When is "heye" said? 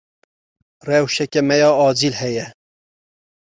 2.21-2.45